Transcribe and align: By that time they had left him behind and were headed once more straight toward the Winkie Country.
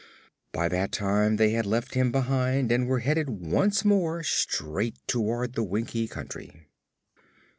By 0.51 0.67
that 0.69 0.91
time 0.91 1.35
they 1.35 1.51
had 1.51 1.67
left 1.67 1.93
him 1.93 2.11
behind 2.11 2.71
and 2.71 2.87
were 2.87 3.01
headed 3.01 3.29
once 3.29 3.85
more 3.85 4.23
straight 4.23 4.97
toward 5.07 5.53
the 5.53 5.61
Winkie 5.61 6.07
Country. 6.07 6.65